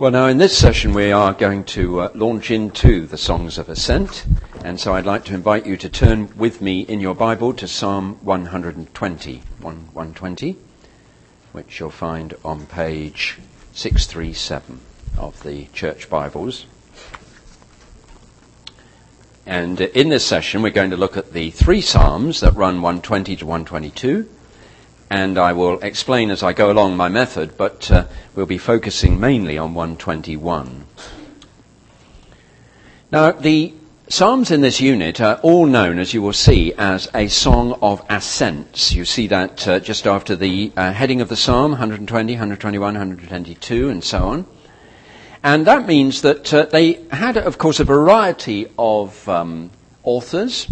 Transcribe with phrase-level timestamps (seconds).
[0.00, 3.68] Well, now in this session we are going to uh, launch into the Songs of
[3.68, 4.26] Ascent,
[4.64, 7.66] and so I'd like to invite you to turn with me in your Bible to
[7.66, 10.56] Psalm 120, 120,
[11.50, 13.38] which you'll find on page
[13.72, 14.78] 637
[15.16, 16.66] of the Church Bibles.
[19.46, 23.34] And in this session we're going to look at the three Psalms that run 120
[23.34, 24.28] to 122,
[25.10, 29.18] and I will explain as I go along my method, but uh, we'll be focusing
[29.18, 30.86] mainly on 121.
[33.10, 33.74] Now, the
[34.10, 38.02] Psalms in this unit are all known, as you will see, as a song of
[38.08, 38.94] ascents.
[38.94, 43.90] You see that uh, just after the uh, heading of the Psalm, 120, 121, 122,
[43.90, 44.46] and so on.
[45.42, 49.70] And that means that uh, they had, of course, a variety of um,
[50.02, 50.68] authors.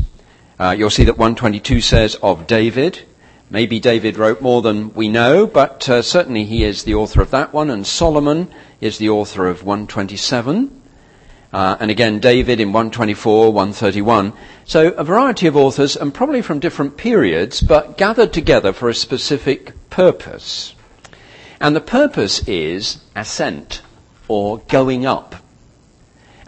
[0.58, 3.02] Uh, you'll see that 122 says of David,
[3.48, 7.30] Maybe David wrote more than we know, but uh, certainly he is the author of
[7.30, 8.48] that one, and Solomon
[8.80, 10.82] is the author of 127.
[11.52, 14.32] Uh, and again, David in 124, 131.
[14.64, 18.94] So a variety of authors, and probably from different periods, but gathered together for a
[18.94, 20.74] specific purpose.
[21.60, 23.80] And the purpose is ascent,
[24.26, 25.36] or going up.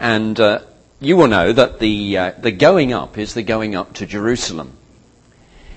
[0.01, 0.59] And uh,
[0.99, 4.75] you will know that the, uh, the going up is the going up to Jerusalem.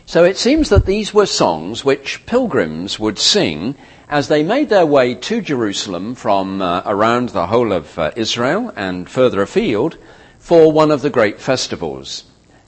[0.05, 3.77] So it seems that these were songs which pilgrims would sing
[4.09, 8.73] as they made their way to Jerusalem from uh, around the whole of uh, Israel
[8.77, 9.97] and further afield
[10.39, 12.25] for one of the great festivals.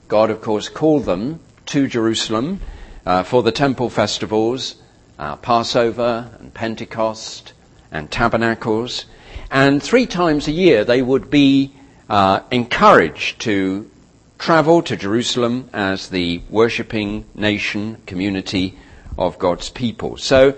[0.07, 2.61] God, of course, called them to Jerusalem
[3.05, 4.75] uh, for the temple festivals,
[5.19, 7.53] uh, Passover and Pentecost
[7.91, 9.05] and Tabernacles.
[9.51, 11.75] And three times a year they would be
[12.09, 13.89] uh, encouraged to
[14.37, 18.77] travel to Jerusalem as the worshipping nation, community
[19.17, 20.17] of God's people.
[20.17, 20.55] So,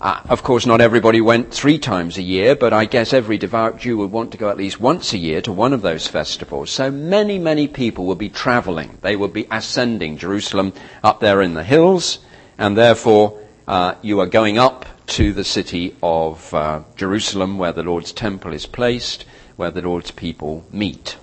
[0.00, 3.78] uh, of course, not everybody went three times a year, but I guess every devout
[3.78, 6.70] Jew would want to go at least once a year to one of those festivals.
[6.70, 8.98] So many, many people would be traveling.
[9.02, 10.72] They would be ascending Jerusalem
[11.04, 12.18] up there in the hills,
[12.58, 17.82] and therefore uh, you are going up to the city of uh, Jerusalem where the
[17.82, 19.24] Lord's temple is placed,
[19.56, 21.16] where the Lord's people meet.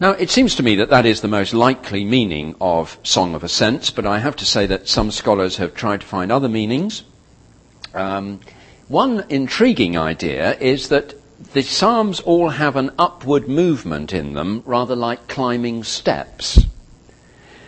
[0.00, 3.42] Now, it seems to me that that is the most likely meaning of Song of
[3.42, 7.02] Ascents, but I have to say that some scholars have tried to find other meanings.
[7.94, 8.38] Um,
[8.86, 11.14] one intriguing idea is that
[11.52, 16.60] the Psalms all have an upward movement in them, rather like climbing steps.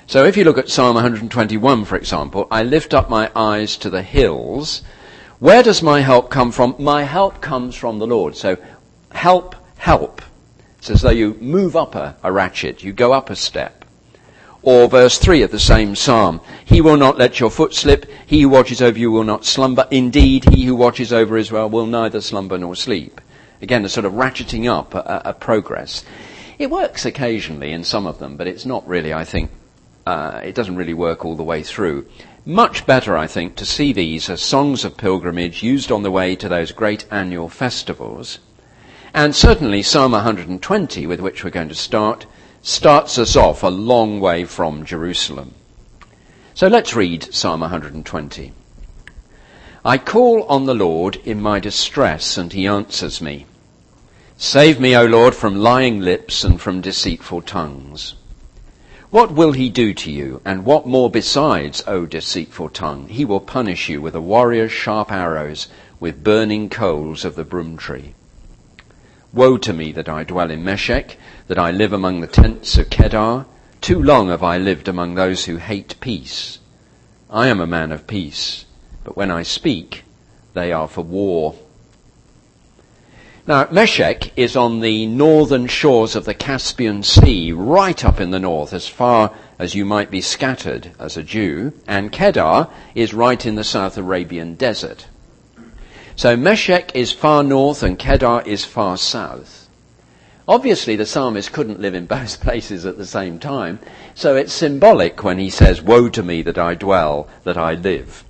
[0.07, 3.91] So if you look at Psalm 121, for example, I lift up my eyes to
[3.91, 4.83] the hills.
[5.41, 6.77] Where does my help come from?
[6.79, 8.37] My help comes from the Lord.
[8.37, 8.57] So
[9.11, 10.23] help, help.
[10.81, 13.85] It's as though you move up a, a ratchet, you go up a step.
[14.63, 16.41] Or verse 3 of the same psalm.
[16.65, 18.07] He will not let your foot slip.
[18.25, 19.87] He who watches over you will not slumber.
[19.91, 23.21] Indeed, he who watches over Israel will neither slumber nor sleep.
[23.61, 26.03] Again, a sort of ratcheting up a, a progress.
[26.59, 29.51] It works occasionally in some of them, but it's not really, I think,
[30.07, 32.07] uh, it doesn't really work all the way through.
[32.47, 36.35] Much better, I think, to see these as songs of pilgrimage used on the way
[36.37, 38.39] to those great annual festivals
[39.13, 42.27] and certainly Psalm 120, with which we're going to start,
[42.63, 45.55] starts us off a long way from Jerusalem.
[46.55, 48.53] So let's read Psalm 120.
[49.85, 53.47] I call on the Lord in my distress, and he answers me.
[54.37, 58.15] Save me, O Lord, from lying lips and from deceitful tongues.
[59.11, 63.09] What will he do to you, and what more besides, O deceitful tongue?
[63.09, 65.67] He will punish you with a warrior's sharp arrows,
[65.99, 68.15] with burning coals of the broom tree.
[69.33, 72.91] Woe to me that I dwell in Meshech, that I live among the tents of
[72.91, 73.47] Kedar.
[73.81, 76.59] Too long have I lived among those who hate peace.
[77.31, 78.65] I am a man of peace,
[79.05, 80.03] but when I speak,
[80.55, 81.55] they are for war.
[83.47, 88.41] Now, Meshech is on the northern shores of the Caspian Sea, right up in the
[88.41, 93.47] north, as far as you might be scattered as a Jew, and Kedar is right
[93.47, 95.07] in the South Arabian desert.
[96.21, 99.71] So Meshech is far north and Kedar is far south.
[100.47, 103.79] Obviously, the psalmist couldn't live in both places at the same time,
[104.15, 108.23] so it's symbolic when he says, Woe to me that I dwell, that I live.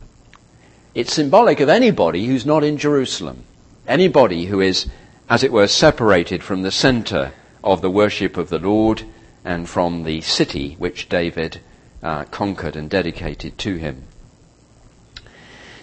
[0.94, 3.42] It's symbolic of anybody who's not in Jerusalem.
[3.88, 4.86] Anybody who is,
[5.28, 7.32] as it were, separated from the center
[7.64, 9.02] of the worship of the Lord
[9.44, 11.58] and from the city which David
[12.04, 14.04] uh, conquered and dedicated to him.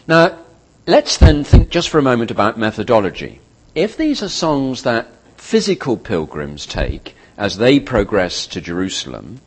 [0.08, 0.38] Now,
[0.90, 3.42] Let's then think just for a moment about methodology.
[3.76, 9.42] If these are songs that physical pilgrims take as they progress to Jerusalem,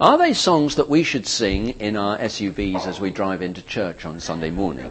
[0.00, 4.06] are they songs that we should sing in our SUVs as we drive into church
[4.06, 4.90] on Sunday morning?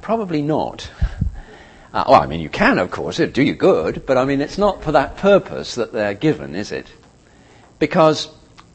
[0.00, 0.90] Probably not.
[1.94, 4.40] Uh, well, I mean, you can, of course, it'll do you good, but I mean,
[4.40, 6.88] it's not for that purpose that they're given, is it?
[7.78, 8.28] Because,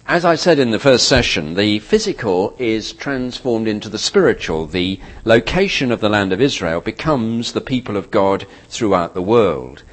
[0.05, 4.67] as I said in the first session, the physical is transformed into the spiritual.
[4.67, 9.83] The location of the land of Israel becomes the people of God throughout the world.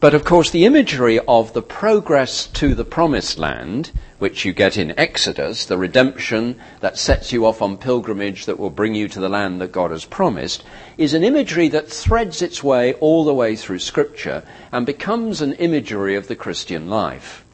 [0.00, 4.76] But of course, the imagery of the progress to the promised land, which you get
[4.76, 9.20] in Exodus, the redemption that sets you off on pilgrimage that will bring you to
[9.20, 10.64] the land that God has promised,
[10.98, 14.42] is an imagery that threads its way all the way through Scripture
[14.72, 17.44] and becomes an imagery of the Christian life.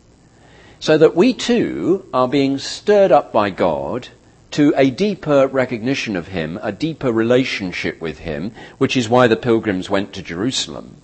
[0.79, 4.09] So that we too are being stirred up by God
[4.53, 9.37] to a deeper recognition of Him, a deeper relationship with Him, which is why the
[9.37, 10.97] pilgrims went to Jerusalem.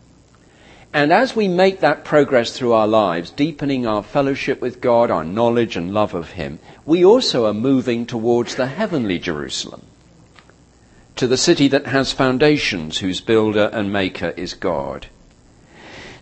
[0.95, 5.25] And as we make that progress through our lives, deepening our fellowship with God, our
[5.25, 9.83] knowledge and love of Him, we also are moving towards the heavenly Jerusalem,
[11.17, 15.07] to the city that has foundations, whose builder and maker is God.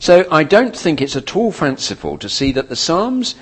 [0.00, 3.34] So I don't think it's at all fanciful to see that the Psalms,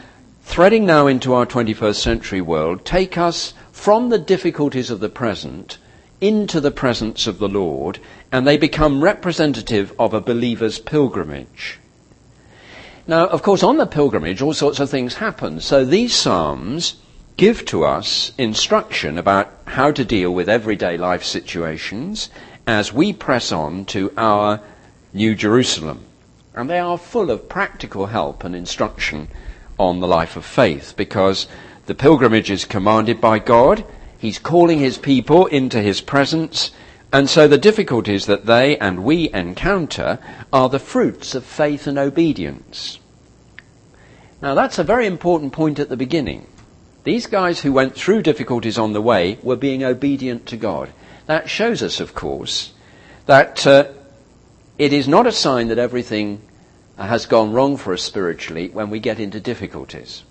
[0.43, 5.79] threading now into our 21st century world, take us from the difficulties of the present
[6.21, 8.01] into the presence of the Lord,
[8.33, 11.79] and they become representative of a believer's pilgrimage.
[13.07, 15.61] Now, of course, on the pilgrimage, all sorts of things happen.
[15.61, 16.97] So these Psalms
[17.37, 22.31] give to us instruction about how to deal with everyday life situations
[22.67, 24.61] as we press on to our
[25.15, 26.05] New Jerusalem.
[26.55, 29.29] And they are full of practical help and instruction
[29.79, 31.47] on the life of faith because
[31.87, 33.85] the pilgrimage is commanded by God
[34.19, 36.73] He's calling his people into his presence,
[37.13, 40.19] and so the difficulties that they and we encounter
[40.53, 42.99] are the fruits of faith and obedience.
[44.43, 46.49] Now that's a very important point at the beginning.
[47.05, 50.91] These guys who went through difficulties on the way were being obedient to God.
[51.27, 52.73] That shows us, of course,
[53.27, 53.93] that uh,
[54.79, 56.41] it is not a sign that everything
[56.97, 60.23] has gone wrong for us spiritually when we get into difficulties.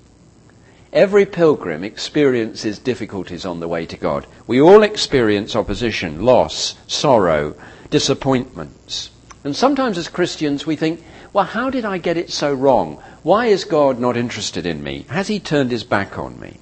[0.93, 4.25] Every pilgrim experiences difficulties on the way to God.
[4.47, 7.55] We all experience opposition, loss, sorrow,
[7.89, 9.11] disappointments.
[9.43, 11.03] And sometimes as Christians we think,
[11.33, 13.03] well, how did I get it so wrong?
[13.23, 15.05] Why is God not interested in me?
[15.09, 16.57] Has he turned his back on me?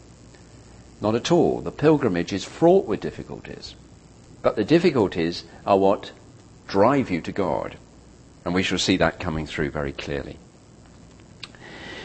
[1.02, 1.62] Not at all.
[1.62, 3.76] The pilgrimage is fraught with difficulties.
[4.42, 6.12] But the difficulties are what
[6.68, 7.78] drive you to God.
[8.44, 10.38] And we shall see that coming through very clearly.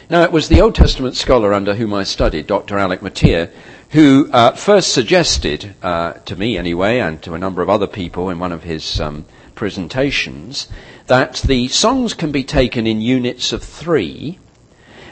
[0.09, 2.79] Now, it was the Old Testament scholar under whom I studied, Dr.
[2.79, 3.51] Alec Motyer,
[3.91, 8.29] who uh, first suggested, uh, to me anyway, and to a number of other people
[8.29, 9.25] in one of his um,
[9.55, 10.69] presentations,
[11.07, 14.39] that the songs can be taken in units of three,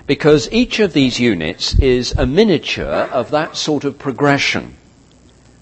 [0.06, 4.74] because each of these units is a miniature of that sort of progression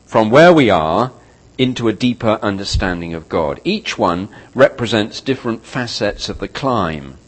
[0.06, 1.12] from where we are
[1.58, 3.60] into a deeper understanding of God.
[3.64, 7.18] Each one represents different facets of the climb.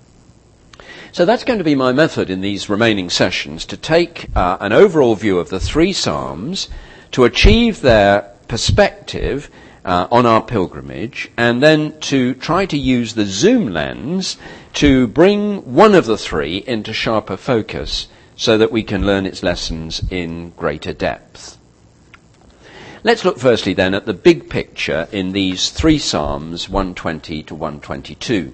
[1.13, 4.73] So that's going to be my method in these remaining sessions to take uh, an
[4.73, 6.69] overall view of the three Psalms
[7.13, 9.51] to achieve their perspective
[9.85, 14.37] uh, on our pilgrimage and then to try to use the zoom lens
[14.75, 19.43] to bring one of the three into sharper focus so that we can learn its
[19.43, 21.58] lessons in greater depth.
[23.09, 28.53] Let's look firstly then at the big picture in these three Psalms 120 to 122.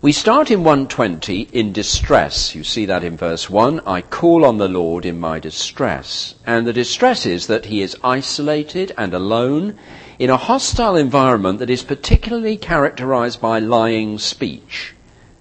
[0.00, 2.54] We start in 120 in distress.
[2.54, 3.80] You see that in verse 1.
[3.88, 6.36] I call on the Lord in my distress.
[6.46, 9.80] And the distress is that he is isolated and alone
[10.20, 14.94] in a hostile environment that is particularly characterized by lying speech,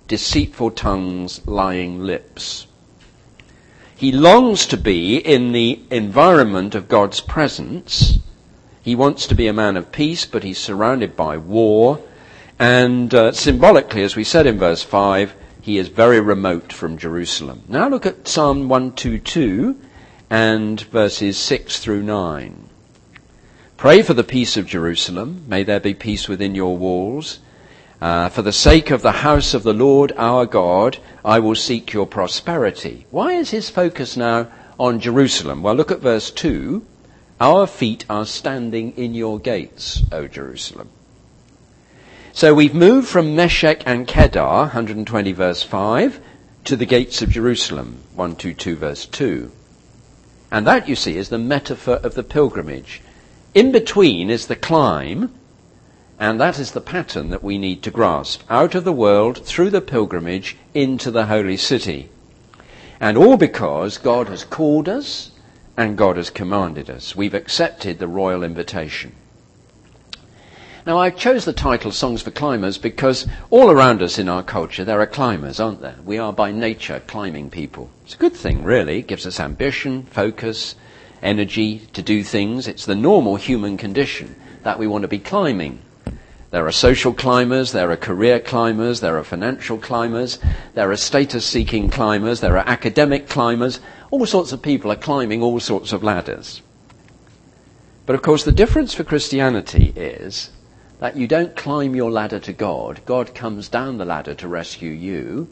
[0.08, 2.66] deceitful tongues, lying lips.
[4.04, 8.20] He longs to be in the environment of God's presence.
[8.82, 12.02] He wants to be a man of peace, but he's surrounded by war
[12.60, 17.64] and uh, symbolically, as we said in verse 5, he is very remote from Jerusalem.
[17.70, 19.80] Now look at Psalm 122
[20.30, 22.68] and verses 6 through 9.
[23.78, 25.46] Pray for the peace of Jerusalem.
[25.48, 27.40] May there be peace within your walls.
[28.04, 31.94] Uh, for the sake of the house of the Lord our God, I will seek
[31.94, 33.06] your prosperity.
[33.12, 35.64] Why is his focus now on Jerusalem?
[35.64, 36.86] Well, look at verse 2.
[37.40, 40.90] Our feet are standing in your gates, O Jerusalem.
[42.34, 46.20] So we've moved from Meshech and Kedar, 120 verse 5,
[46.66, 49.50] to the gates of Jerusalem, 122 verse 2.
[50.52, 53.02] And that, you see, is the metaphor of the pilgrimage.
[53.54, 55.34] In between is the climb,
[56.24, 58.44] and that is the pattern that we need to grasp.
[58.50, 62.08] Out of the world, through the pilgrimage, into the holy city.
[62.98, 65.32] And all because God has called us
[65.76, 67.14] and God has commanded us.
[67.14, 69.12] We've accepted the royal invitation.
[70.86, 74.86] Now, I chose the title Songs for Climbers because all around us in our culture
[74.86, 75.98] there are climbers, aren't there?
[76.06, 77.90] We are by nature climbing people.
[78.06, 79.00] It's a good thing, really.
[79.00, 80.76] It gives us ambition, focus,
[81.22, 82.70] energy to do things.
[82.70, 85.80] It's the normal human condition that we want to be climbing.
[86.54, 90.38] There are social climbers, there are career climbers, there are financial climbers,
[90.76, 93.80] there are status seeking climbers, there are academic climbers.
[94.12, 96.62] All sorts of people are climbing all sorts of ladders.
[98.06, 100.52] But of course, the difference for Christianity is
[101.00, 103.02] that you don't climb your ladder to God.
[103.08, 105.48] God comes down the ladder to rescue you.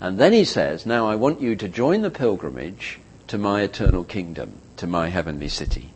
[0.00, 4.02] And then he says, Now I want you to join the pilgrimage to my eternal
[4.02, 5.91] kingdom, to my heavenly city.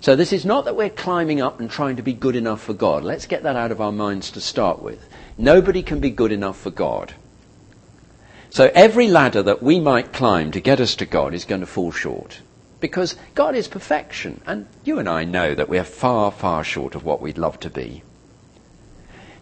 [0.00, 2.72] So this is not that we're climbing up and trying to be good enough for
[2.72, 3.04] God.
[3.04, 5.08] Let's get that out of our minds to start with.
[5.36, 7.14] Nobody can be good enough for God.
[8.48, 11.66] So every ladder that we might climb to get us to God is going to
[11.66, 12.40] fall short
[12.80, 17.04] because God is perfection, and you and I know that we're far, far short of
[17.04, 18.02] what we'd love to be.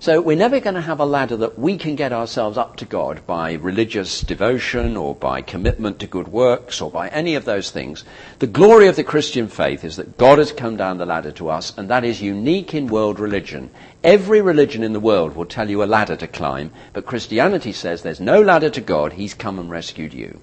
[0.00, 2.84] So we're never going to have a ladder that we can get ourselves up to
[2.84, 7.72] God by religious devotion or by commitment to good works or by any of those
[7.72, 8.04] things.
[8.38, 11.48] The glory of the Christian faith is that God has come down the ladder to
[11.48, 13.70] us, and that is unique in world religion.
[14.04, 18.02] Every religion in the world will tell you a ladder to climb, but Christianity says
[18.02, 20.40] there's no ladder to God, He's come and rescued you.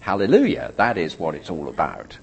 [0.00, 0.72] Hallelujah.
[0.76, 2.18] That is what it's all about.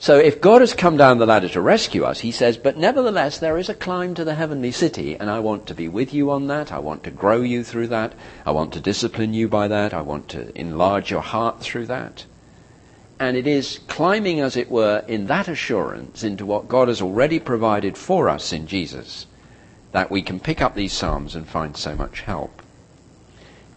[0.00, 3.38] So if God has come down the ladder to rescue us, he says, but nevertheless
[3.38, 6.30] there is a climb to the heavenly city, and I want to be with you
[6.30, 6.70] on that.
[6.72, 8.14] I want to grow you through that.
[8.46, 9.92] I want to discipline you by that.
[9.92, 12.26] I want to enlarge your heart through that.
[13.18, 17.40] And it is climbing, as it were, in that assurance into what God has already
[17.40, 19.26] provided for us in Jesus
[19.90, 22.62] that we can pick up these Psalms and find so much help.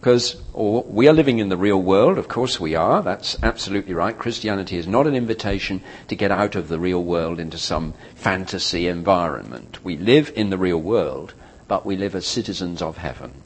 [0.01, 3.93] Because oh, we are living in the real world, of course we are, that's absolutely
[3.93, 4.17] right.
[4.17, 8.87] Christianity is not an invitation to get out of the real world into some fantasy
[8.87, 9.85] environment.
[9.85, 11.35] We live in the real world,
[11.67, 13.43] but we live as citizens of heaven.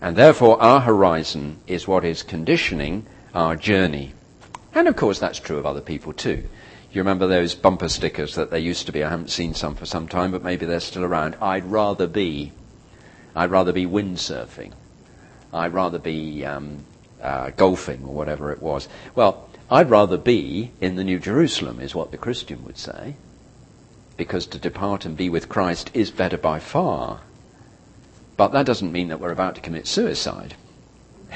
[0.00, 3.04] And therefore our horizon is what is conditioning
[3.34, 4.14] our journey.
[4.72, 6.44] And of course that's true of other people too.
[6.92, 9.02] You remember those bumper stickers that there used to be?
[9.02, 11.36] I haven't seen some for some time, but maybe they're still around.
[11.42, 12.52] I'd rather be,
[13.34, 14.70] I'd rather be windsurfing.
[15.56, 16.84] I'd rather be um,
[17.22, 18.88] uh, golfing or whatever it was.
[19.14, 23.16] Well, I'd rather be in the New Jerusalem, is what the Christian would say,
[24.16, 27.20] because to depart and be with Christ is better by far.
[28.36, 30.54] But that doesn't mean that we're about to commit suicide.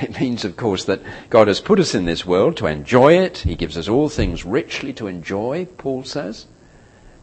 [0.00, 3.38] It means, of course, that God has put us in this world to enjoy it.
[3.38, 6.46] He gives us all things richly to enjoy, Paul says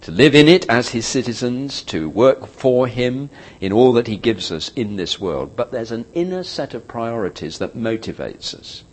[0.02, 4.18] to live in it as his citizens, to work for him in all that he
[4.18, 5.56] gives us in this world.
[5.56, 8.84] But there's an inner set of priorities that motivates us.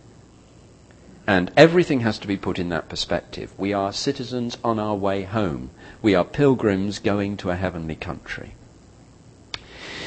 [1.27, 3.51] And everything has to be put in that perspective.
[3.57, 5.71] We are citizens on our way home.
[6.01, 8.53] We are pilgrims going to a heavenly country.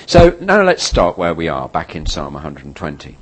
[0.06, 3.18] So now let's start where we are, back in Psalm 120.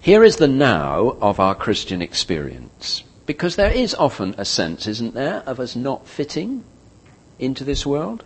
[0.00, 3.02] Here is the now of our Christian experience.
[3.26, 6.64] Because there is often a sense, isn't there, of us not fitting
[7.38, 8.24] into this world.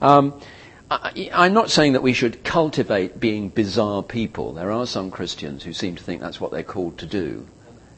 [0.00, 0.40] Um,
[0.90, 4.52] I, I'm not saying that we should cultivate being bizarre people.
[4.52, 7.46] There are some Christians who seem to think that's what they're called to do.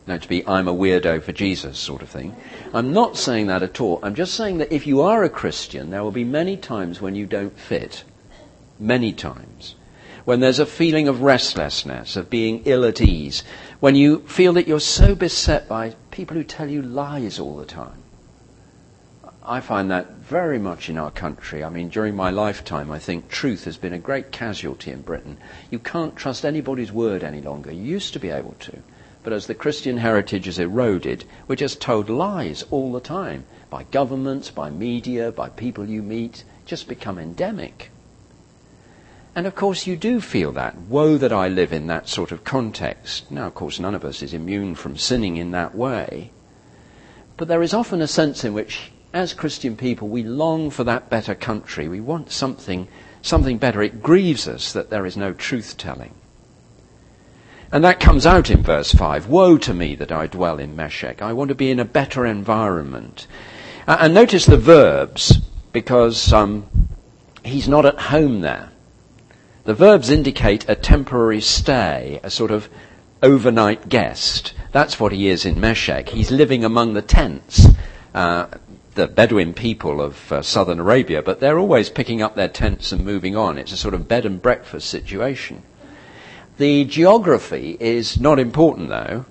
[0.07, 2.35] You know, to be I'm a weirdo for Jesus sort of thing.
[2.73, 4.01] I'm not saying that at all.
[4.03, 7.15] I'm just saying that if you are a Christian, there will be many times when
[7.15, 8.05] you don't fit.
[8.79, 9.75] Many times.
[10.25, 13.45] When there's a feeling of restlessness, of being ill at ease,
[13.81, 17.65] when you feel that you're so beset by people who tell you lies all the
[17.65, 18.03] time.
[19.45, 21.63] I find that very much in our country.
[21.63, 25.39] I mean, during my lifetime, I think truth has been a great casualty in Britain.
[25.71, 27.73] You can't trust anybody's word any longer.
[27.73, 28.83] You used to be able to.
[29.23, 33.85] But as the Christian heritage has eroded, we're just told lies all the time by
[33.85, 36.45] governments, by media, by people you meet.
[36.67, 37.91] Just become endemic.
[39.39, 40.77] And of course, you do feel that.
[40.77, 43.31] Woe that I live in that sort of context.
[43.31, 46.33] Now, of course, none of us is immune from sinning in that way.
[47.37, 51.09] But there is often a sense in which, as Christian people, we long for that
[51.09, 51.87] better country.
[51.87, 52.89] We want something,
[53.23, 53.81] something better.
[53.81, 56.15] It grieves us that there is no truth telling.
[57.71, 59.29] And that comes out in verse 5.
[59.29, 61.23] Woe to me that I dwell in Meshech.
[61.23, 63.29] I want to be in a better environment.
[63.87, 65.39] Uh, and notice the verbs,
[65.71, 66.67] because um,
[67.45, 68.71] he's not at home there.
[69.69, 72.71] The verbs indicate a temporary stay, a sort of
[73.23, 74.55] overnight guest.
[74.73, 76.09] That's what he is in Meshech.
[76.09, 77.67] He's living among the tents,
[78.15, 78.47] uh,
[78.95, 83.05] the Bedouin people of uh, southern Arabia, but they're always picking up their tents and
[83.05, 83.59] moving on.
[83.59, 85.63] It's a sort of bed and breakfast situation.
[86.57, 89.27] The geography is not important though.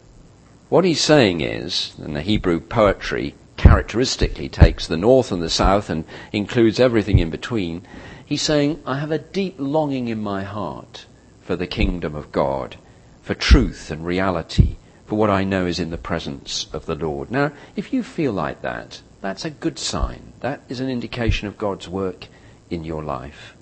[0.69, 5.89] What he's saying is, and the Hebrew poetry characteristically takes the north and the south
[5.89, 7.87] and includes everything in between.
[8.27, 11.05] He's saying, I have a deep longing in my heart
[11.39, 12.75] for the kingdom of God,
[13.21, 17.31] for truth and reality, for what I know is in the presence of the Lord.
[17.31, 20.33] Now, if you feel like that, that's a good sign.
[20.41, 22.27] That is an indication of God's work
[22.69, 23.55] in your life.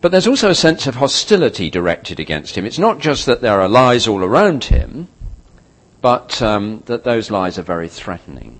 [0.00, 2.64] But there's also a sense of hostility directed against him.
[2.64, 5.08] It's not just that there are lies all around him,
[6.00, 8.58] but um, that those lies are very threatening.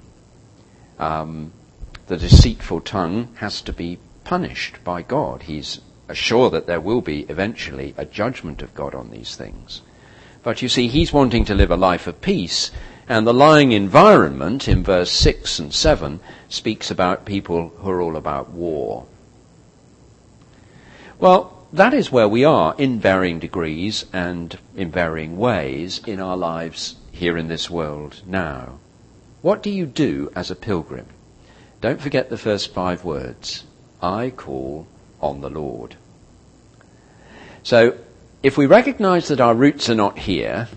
[0.99, 1.53] Um,
[2.07, 5.43] the deceitful tongue has to be punished by God.
[5.43, 5.81] He's
[6.13, 9.81] sure that there will be eventually a judgment of God on these things.
[10.43, 12.71] But you see, he's wanting to live a life of peace,
[13.09, 18.17] and the lying environment in verse 6 and 7 speaks about people who are all
[18.17, 19.07] about war.
[21.19, 26.37] Well, that is where we are in varying degrees and in varying ways in our
[26.37, 28.79] lives here in this world now.
[29.41, 31.07] What do you do as a pilgrim?
[31.85, 33.64] Don't forget the first five words.
[34.00, 34.87] I call
[35.21, 35.97] on the Lord.
[37.62, 37.99] So,
[38.43, 40.69] if we recognize that our roots are not here,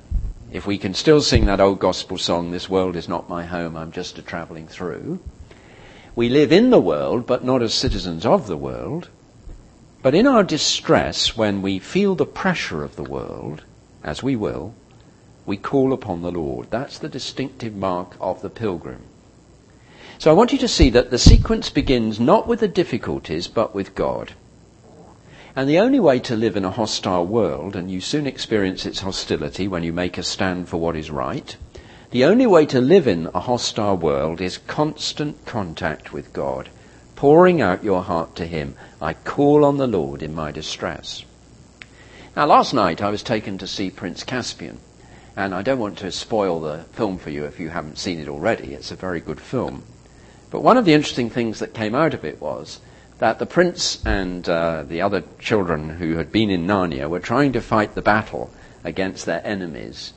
[0.51, 3.77] if we can still sing that old gospel song, This world is not my home,
[3.77, 5.21] I'm just a travelling through,
[6.13, 9.07] we live in the world, but not as citizens of the world.
[10.01, 13.63] But in our distress, when we feel the pressure of the world,
[14.03, 14.75] as we will,
[15.45, 16.69] we call upon the Lord.
[16.69, 19.03] That's the distinctive mark of the pilgrim.
[20.19, 23.75] So I want you to see that the sequence begins not with the difficulties, but
[23.75, 24.33] with God.
[25.55, 29.01] And the only way to live in a hostile world, and you soon experience its
[29.01, 31.55] hostility when you make a stand for what is right,
[32.09, 36.69] the only way to live in a hostile world is constant contact with God,
[37.15, 38.75] pouring out your heart to Him.
[38.99, 41.25] I call on the Lord in my distress.
[42.35, 44.79] Now, last night I was taken to see Prince Caspian,
[45.35, 48.27] and I don't want to spoil the film for you if you haven't seen it
[48.27, 48.73] already.
[48.73, 49.83] It's a very good film.
[50.49, 52.79] But one of the interesting things that came out of it was
[53.19, 57.53] that the prince and uh, the other children who had been in Narnia were trying
[57.53, 58.51] to fight the battle
[58.83, 60.13] against their enemies.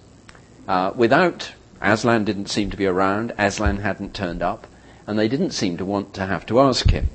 [0.68, 4.66] Uh, without, Aslan didn't seem to be around, Aslan hadn't turned up,
[5.07, 7.09] and they didn't seem to want to have to ask him.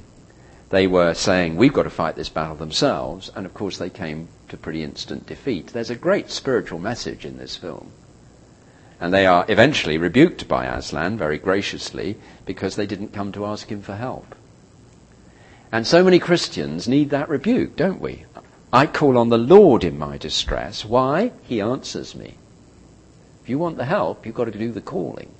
[0.69, 4.27] They were saying, we've got to fight this battle themselves, and of course they came
[4.49, 5.67] to pretty instant defeat.
[5.67, 7.91] There's a great spiritual message in this film.
[8.99, 13.69] And they are eventually rebuked by Aslan very graciously because they didn't come to ask
[13.69, 14.35] him for help.
[15.71, 18.25] And so many Christians need that rebuke, don't we?
[18.71, 20.85] I call on the Lord in my distress.
[20.85, 21.31] Why?
[21.43, 22.35] He answers me.
[23.43, 25.31] If you want the help, you've got to do the calling.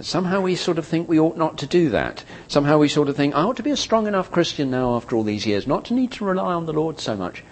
[0.00, 2.22] Somehow we sort of think we ought not to do that.
[2.48, 5.16] Somehow we sort of think, I ought to be a strong enough Christian now after
[5.16, 7.42] all these years not to need to rely on the Lord so much.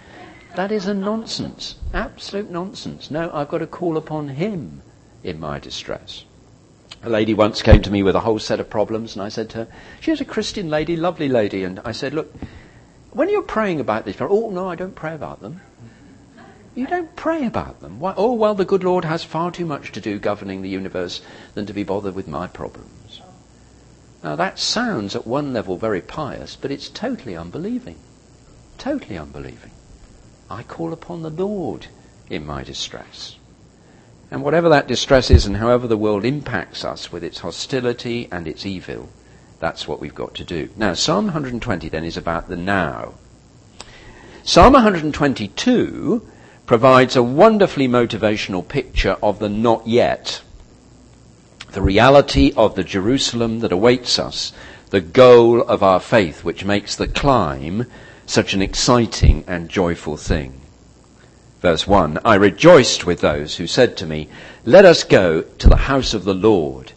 [0.55, 1.75] That is a nonsense.
[1.93, 3.11] Absolute nonsense.
[3.11, 4.81] No, I've got to call upon Him
[5.23, 6.23] in my distress.
[7.03, 9.49] A lady once came to me with a whole set of problems, and I said
[9.49, 9.67] to her,
[9.99, 12.33] she was a Christian lady, lovely lady, and I said, look,
[13.11, 15.61] when you're praying about these, oh no, I don't pray about them.
[16.73, 17.99] You don't pray about them.
[17.99, 18.13] Why?
[18.15, 21.21] Oh, well, the good Lord has far too much to do governing the universe
[21.53, 23.21] than to be bothered with my problems.
[24.23, 27.97] Now, that sounds at one level very pious, but it's totally unbelieving.
[28.77, 29.71] Totally unbelieving.
[30.49, 31.87] I call upon the Lord
[32.29, 33.37] in my distress.
[34.29, 38.47] And whatever that distress is and however the world impacts us with its hostility and
[38.47, 39.09] its evil,
[39.59, 40.69] that's what we've got to do.
[40.75, 43.13] Now, Psalm 120 then is about the now.
[44.43, 46.27] Psalm 122
[46.65, 50.41] provides a wonderfully motivational picture of the not yet.
[51.71, 54.51] The reality of the Jerusalem that awaits us,
[54.89, 57.85] the goal of our faith, which makes the climb
[58.25, 60.61] such an exciting and joyful thing.
[61.61, 64.29] Verse 1 I rejoiced with those who said to me,
[64.65, 66.91] Let us go to the house of the Lord.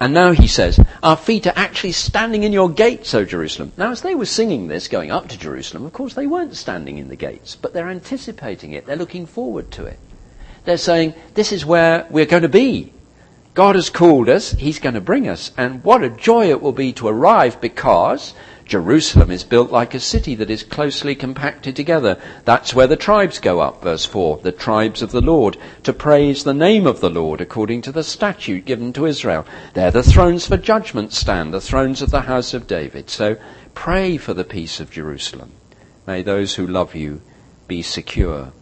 [0.00, 3.72] And now he says, Our feet are actually standing in your gates, O Jerusalem.
[3.76, 6.96] Now, as they were singing this going up to Jerusalem, of course they weren't standing
[6.96, 8.86] in the gates, but they're anticipating it.
[8.86, 9.98] They're looking forward to it.
[10.64, 12.94] They're saying, This is where we're going to be.
[13.52, 16.72] God has called us, He's going to bring us, and what a joy it will
[16.72, 18.32] be to arrive because
[18.70, 22.22] Jerusalem is built like a city that is closely compacted together.
[22.44, 26.44] That's where the tribes go up, verse 4, the tribes of the Lord, to praise
[26.44, 29.44] the name of the Lord according to the statute given to Israel.
[29.74, 33.10] There the thrones for judgment stand, the thrones of the house of David.
[33.10, 33.38] So
[33.74, 35.50] pray for the peace of Jerusalem.
[36.06, 37.22] May those who love you
[37.66, 38.52] be secure.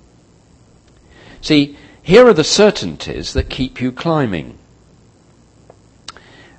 [1.43, 4.58] See, here are the certainties that keep you climbing.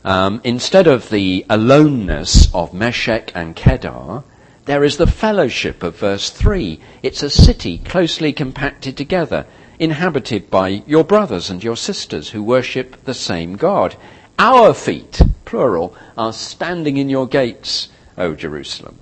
[0.04, 4.24] Um, instead of the aloneness of Meshech and Kedar,
[4.66, 6.80] there is the fellowship of verse 3.
[7.04, 9.46] It's a city closely compacted together.
[9.80, 13.96] inhabited by your brothers and your sisters who worship the same God.
[14.38, 19.00] Our feet, plural, are standing in your gates, O Jerusalem.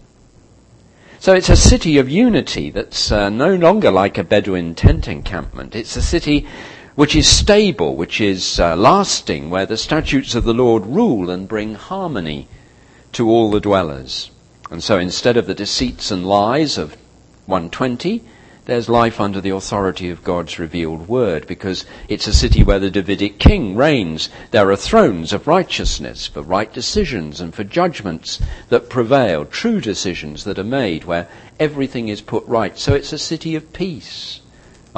[1.19, 5.75] So it's a city of unity that's uh, no longer like a Bedouin tent encampment.
[5.75, 6.45] It's a city
[6.97, 11.47] which is stable, which is uh, lasting, where the statutes of the Lord rule and
[11.47, 12.47] bring harmony
[13.11, 14.31] to all the dwellers.
[14.71, 16.97] And so instead of the deceits and lies of
[17.45, 18.23] 120,
[18.65, 22.89] there's life under the authority of God's revealed word because it's a city where the
[22.89, 24.29] Davidic king reigns.
[24.49, 30.45] There are thrones of righteousness for right decisions and for judgments that prevail, true decisions
[30.45, 31.27] that are made where
[31.59, 32.75] everything is put right.
[32.75, 34.39] So it's a city of peace.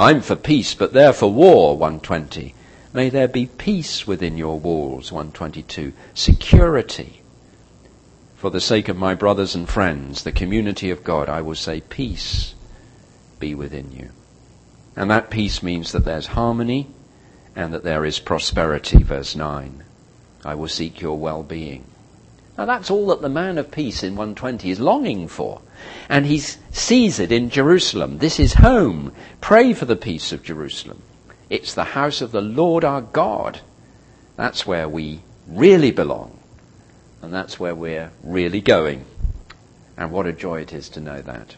[0.00, 2.54] I'm for peace, but they're for war, 120.
[2.94, 5.92] May there be peace within your walls, 122.
[6.14, 7.20] Security.
[8.34, 11.82] For the sake of my brothers and friends, the community of God, I will say
[11.82, 12.54] peace
[13.38, 14.08] be within you.
[14.96, 16.86] And that peace means that there's harmony
[17.54, 19.84] and that there is prosperity, verse 9.
[20.46, 21.84] I will seek your well-being.
[22.60, 25.62] Now that's all that the man of peace in 120 is longing for.
[26.10, 28.18] And he sees it in Jerusalem.
[28.18, 29.14] This is home.
[29.40, 31.00] Pray for the peace of Jerusalem.
[31.48, 33.60] It's the house of the Lord our God.
[34.36, 36.38] That's where we really belong.
[37.22, 39.06] And that's where we're really going.
[39.96, 41.56] And what a joy it is to know that.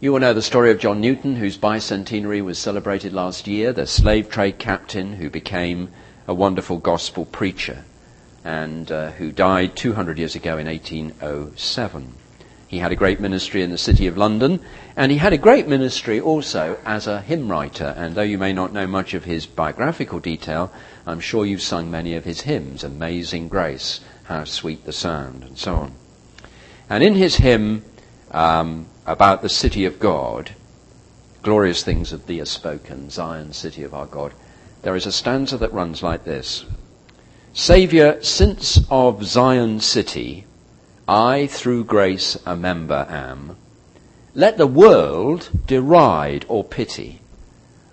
[0.00, 3.86] You will know the story of John Newton, whose bicentenary was celebrated last year, the
[3.86, 5.90] slave trade captain who became
[6.26, 7.84] a wonderful gospel preacher
[8.44, 12.14] and uh, who died 200 years ago in 1807.
[12.70, 14.60] He had a great ministry in the city of London,
[14.94, 17.94] and he had a great ministry also as a hymn writer.
[17.96, 20.72] And though you may not know much of his biographical detail,
[21.04, 25.58] I'm sure you've sung many of his hymns Amazing Grace, How Sweet the Sound, and
[25.58, 25.92] so on.
[26.88, 27.84] And in his hymn,
[28.30, 30.54] um, about the city of God,
[31.42, 34.32] glorious things of thee are spoken, Zion, city of our God,
[34.82, 36.64] there is a stanza that runs like this.
[37.52, 40.44] Saviour, since of Zion city,
[41.08, 43.56] I through grace a member am,
[44.34, 47.20] let the world deride or pity.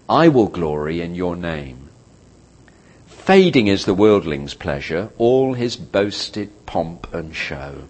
[0.07, 1.89] I will glory in your name.
[3.07, 7.83] Fading is the worldling's pleasure, all his boasted pomp and show.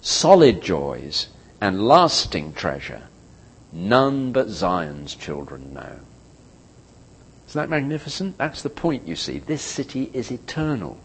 [0.00, 1.28] Solid joys
[1.60, 3.02] and lasting treasure
[3.72, 6.00] none but Zion's children know.
[7.50, 8.38] Isn't that magnificent?
[8.38, 9.40] That's the point, you see.
[9.40, 11.00] This city is eternal.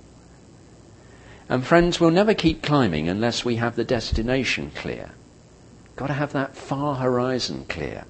[1.50, 5.10] And friends, we'll never keep climbing unless we have the destination clear.
[5.96, 8.06] Got to have that far horizon clear.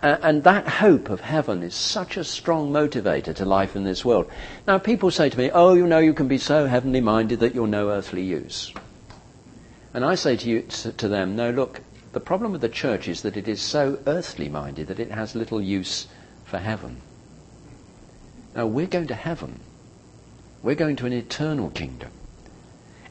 [0.00, 4.30] And that hope of heaven is such a strong motivator to life in this world.
[4.68, 7.52] Now, people say to me, oh, you know, you can be so heavenly minded that
[7.52, 8.72] you're no earthly use.
[9.92, 11.80] And I say to you, to them, no, look,
[12.12, 15.34] the problem with the church is that it is so earthly minded that it has
[15.34, 16.06] little use
[16.50, 17.00] for heaven.
[18.54, 19.60] Now, we're going to heaven.
[20.62, 22.10] We're going to an eternal kingdom.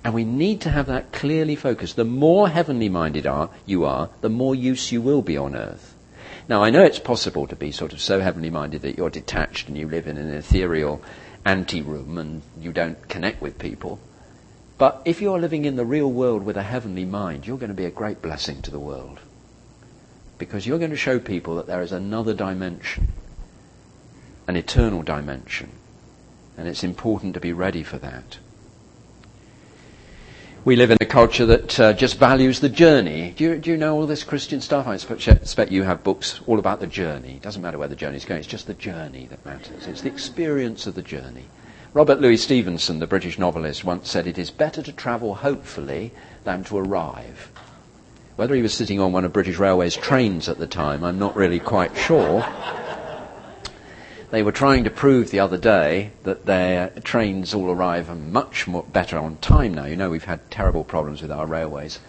[0.03, 1.95] And we need to have that clearly focused.
[1.95, 5.95] The more heavenly minded are, you are, the more use you will be on earth.
[6.47, 9.67] Now, I know it's possible to be sort of so heavenly minded that you're detached
[9.67, 11.01] and you live in an ethereal
[11.45, 13.99] ante room and you don't connect with people.
[14.77, 17.75] But if you're living in the real world with a heavenly mind, you're going to
[17.75, 19.19] be a great blessing to the world.
[20.37, 23.09] Because you're going to show people that there is another dimension,
[24.49, 25.69] an eternal dimension.
[26.57, 28.39] And it's important to be ready for that.
[30.65, 33.31] We live in a culture that uh, just values the journey.
[33.37, 34.87] Do you, do you know all this Christian stuff?
[34.87, 37.35] I expect you have books all about the journey.
[37.35, 39.85] It doesn't matter where the journey is going, it's just the journey that matters.
[39.85, 41.45] It's the experience of the journey.
[41.93, 46.11] Robert Louis Stevenson, the British novelist, once said, It is better to travel hopefully
[46.43, 47.51] than to arrive.
[48.35, 51.35] Whether he was sitting on one of British Railways trains at the time, I'm not
[51.35, 52.43] really quite sure.
[54.31, 58.83] They were trying to prove the other day that their trains all arrive much more
[58.83, 59.85] better on time now.
[59.85, 61.99] You know, we've had terrible problems with our railways.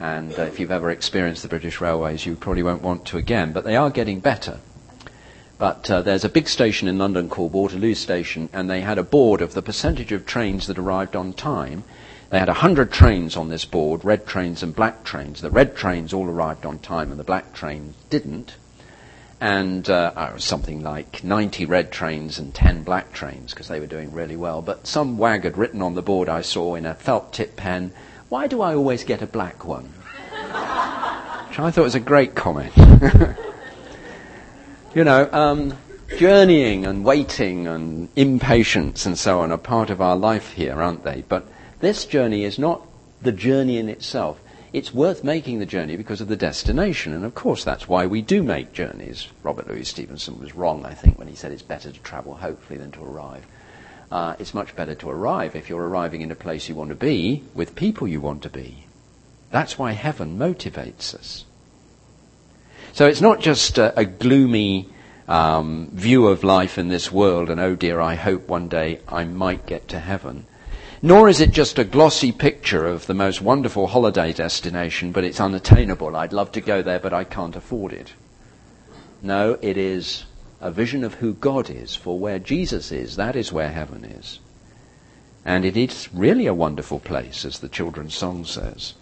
[0.00, 3.52] And uh, if you've ever experienced the British Railways, you probably won't want to again.
[3.52, 4.58] But they are getting better.
[5.56, 9.04] But uh, there's a big station in London called Waterloo Station, and they had a
[9.04, 11.84] board of the percentage of trains that arrived on time.
[12.30, 15.42] They had 100 trains on this board, red trains and black trains.
[15.42, 18.56] The red trains all arrived on time, and the black trains didn't.
[19.40, 23.86] And uh, oh, something like 90 red trains and 10 black trains, because they were
[23.86, 24.62] doing really well.
[24.62, 27.92] But some wag had written on the board I saw in a felt tip pen,
[28.28, 29.84] Why do I always get a black one?
[31.48, 32.72] Which I thought was a great comment.
[34.94, 35.74] You know, um,
[36.16, 41.04] journeying and waiting and impatience and so on are part of our life here, aren't
[41.04, 41.22] they?
[41.28, 41.46] But
[41.80, 42.86] this journey is not
[43.20, 44.40] the journey in itself.
[44.72, 47.12] It's worth making the journey because of the destination.
[47.12, 49.28] And of course, that's why we do make journeys.
[49.42, 52.78] Robert Louis Stevenson was wrong, I think, when he said it's better to travel hopefully
[52.78, 53.46] than to arrive.
[54.10, 56.94] Uh, it's much better to arrive if you're arriving in a place you want to
[56.94, 58.84] be with people you want to be.
[59.50, 61.44] That's why heaven motivates us.
[62.92, 64.88] So it's not just a, a gloomy
[65.26, 69.24] um, view of life in this world and oh dear, I hope one day I
[69.24, 70.46] might get to heaven.
[71.00, 75.40] Nor is it just a glossy picture of the most wonderful holiday destination, but it's
[75.40, 76.16] unattainable.
[76.16, 78.14] I'd love to go there, but I can't afford it.
[79.22, 80.24] No, it is
[80.60, 84.40] a vision of who God is, for where Jesus is, that is where heaven is.
[85.44, 88.94] And it is really a wonderful place, as the children's song says.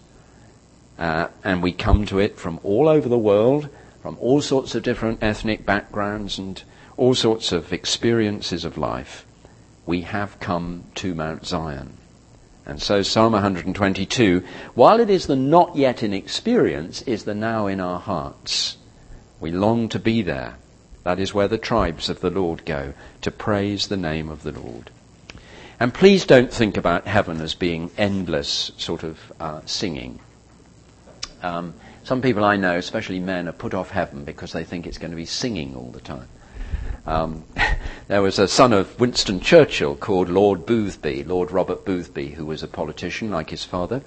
[0.99, 3.69] Uh, and we come to it from all over the world,
[4.03, 6.61] from all sorts of different ethnic backgrounds and
[6.95, 9.26] all sorts of experiences of life.
[9.87, 11.97] We have come to Mount Zion.
[12.67, 14.43] And so Psalm 122,
[14.75, 18.77] while it is the not yet in experience, is the now in our hearts.
[19.39, 20.57] We long to be there.
[21.03, 24.51] That is where the tribes of the Lord go, to praise the name of the
[24.51, 24.91] Lord.
[25.79, 30.19] And please don't think about heaven as being endless sort of uh, singing.
[31.41, 31.73] Um,
[32.03, 35.11] some people I know, especially men, are put off heaven because they think it's going
[35.11, 36.27] to be singing all the time.
[37.05, 37.45] Um,
[38.07, 42.63] there was a son of Winston Churchill called Lord Boothby, Lord Robert Boothby, who was
[42.63, 44.01] a politician like his father.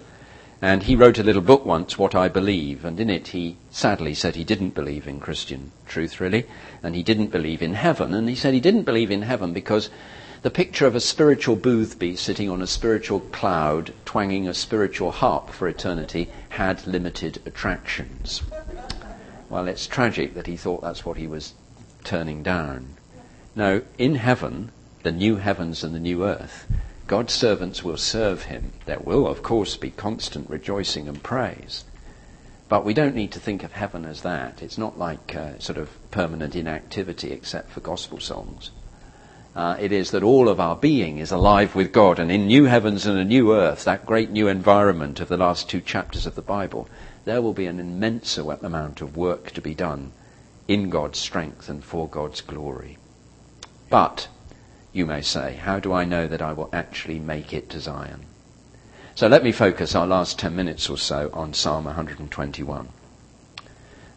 [0.63, 4.15] And he wrote a little book once, What I Believe, and in it he sadly
[4.15, 6.47] said he didn't believe in Christian truth, really,
[6.83, 8.15] and he didn't believe in heaven.
[8.15, 9.91] And he said he didn't believe in heaven because
[10.43, 15.51] the picture of a spiritual Boothby sitting on a spiritual cloud, twanging a spiritual harp
[15.51, 18.43] for eternity, had limited attractions.
[19.51, 21.53] Well, it's tragic that he thought that's what he was
[22.03, 22.97] turning down.
[23.55, 24.71] No, in heaven,
[25.03, 26.67] the new heavens and the new earth,
[27.07, 28.73] God's servants will serve him.
[28.87, 31.85] There will, of course, be constant rejoicing and praise.
[32.69, 34.63] But we don't need to think of heaven as that.
[34.63, 38.71] It's not like uh, sort of permanent inactivity except for gospel songs
[39.55, 42.19] uh, it is that all of our being is alive with God.
[42.19, 45.69] And in new heavens and a new earth, that great new environment of the last
[45.69, 46.89] two chapters of the Bible,
[47.25, 50.13] there will be an immense amount of work to be done
[50.69, 52.97] in God's strength and for God's glory.
[53.90, 54.29] But,
[54.92, 58.24] you may say, how do I know that I will actually make it to Zion?
[59.16, 62.88] So let me focus our last 10 minutes or so on Psalm 121.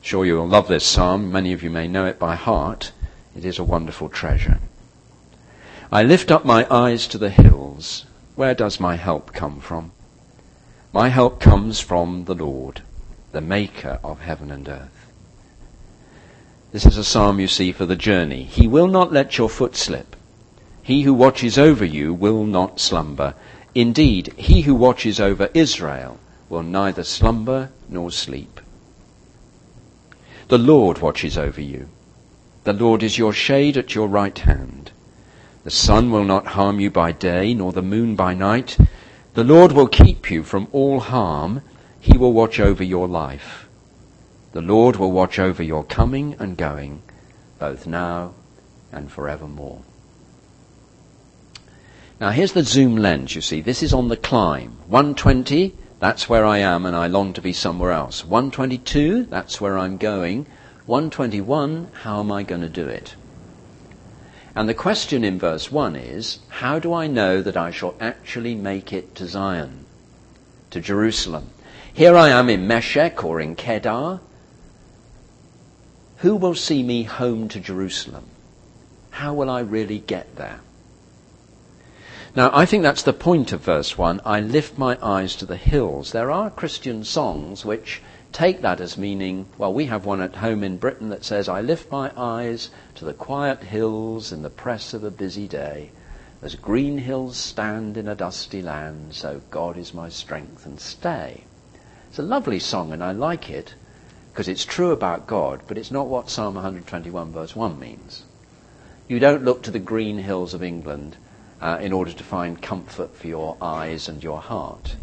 [0.02, 1.32] Sure you will love this psalm.
[1.32, 2.92] Many of you may know it by heart.
[3.36, 4.60] It is a wonderful treasure.
[5.92, 8.06] I lift up my eyes to the hills.
[8.36, 9.92] Where does my help come from?
[10.92, 12.82] My help comes from the Lord,
[13.32, 15.03] the maker of heaven and earth.
[16.74, 18.46] This is a psalm you see for the journey.
[18.46, 20.16] He will not let your foot slip.
[20.82, 23.36] He who watches over you will not slumber.
[23.76, 26.18] Indeed, he who watches over Israel
[26.50, 28.60] will neither slumber nor sleep.
[30.48, 31.90] The Lord watches over you.
[32.64, 34.92] The Lord is your shade at your right hand.
[35.64, 38.80] The sun will not harm you by day, nor the moon by night.
[39.36, 41.62] The Lord will keep you from all harm.
[42.00, 43.63] He will watch over your life.
[44.54, 47.02] The Lord will watch over your coming and going,
[47.58, 48.36] both now
[48.92, 49.82] and forevermore.
[52.22, 53.62] Now here's the zoom lens, you see.
[53.62, 54.78] This is on the climb.
[54.88, 58.24] 120, that's where I am and I long to be somewhere else.
[58.24, 60.46] 122, that's where I'm going.
[60.86, 63.16] 121, how am I going to do it?
[64.56, 68.54] And the question in verse 1 is, how do I know that I shall actually
[68.54, 69.86] make it to Zion,
[70.70, 71.50] to Jerusalem?
[71.92, 74.20] Here I am in Meshech or in Kedar.
[76.24, 78.24] Who will see me home to Jerusalem?
[79.10, 80.62] How will I really get there?
[82.34, 84.22] Now, I think that's the point of verse 1.
[84.26, 86.14] I lift my eyes to the hills.
[86.14, 90.64] There are Christian songs which take that as meaning, well, we have one at home
[90.64, 94.94] in Britain that says, I lift my eyes to the quiet hills in the press
[94.94, 95.92] of a busy day.
[96.42, 101.44] As green hills stand in a dusty land, so God is my strength and stay.
[102.08, 103.76] It's a lovely song and I like it
[104.34, 108.24] because it's true about God, but it's not what Psalm 121 verse 1 means.
[109.08, 111.18] You don't look to the green hills of England
[111.62, 114.96] uh, in order to find comfort for your eyes and your heart.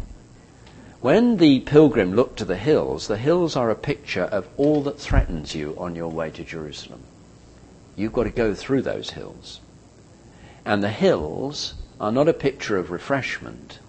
[0.99, 4.99] When the pilgrim looked to the hills, the hills are a picture of all that
[4.99, 7.03] threatens you on your way to Jerusalem.
[7.95, 9.61] You've got to go through those hills.
[10.65, 13.79] And the hills are not a picture of refreshment.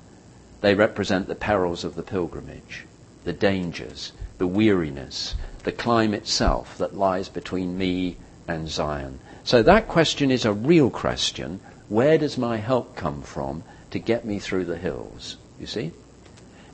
[0.61, 2.87] They represent the perils of the pilgrimage,
[3.25, 8.17] the dangers, the weariness, the climb itself that lies between me
[8.49, 9.21] and Zion.
[9.45, 11.61] So that question is a real question.
[11.89, 15.37] Where does my help come from to get me through the hills?
[15.61, 15.93] You see?